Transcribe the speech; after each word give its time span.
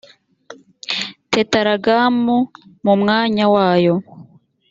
tetaragaramu 1.31 2.37
mu 2.85 2.93
mwanya 3.01 3.45
wayo 3.53 3.95